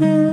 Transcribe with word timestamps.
Mm-hmm. 0.00 0.29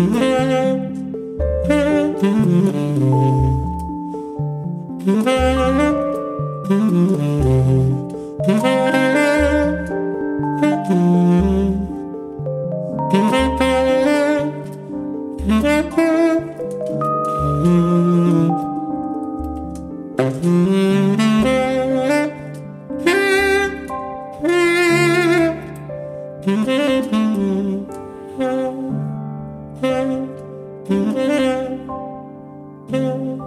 Mm-hmm. 0.00 0.29
Mm-hmm. 32.90 33.40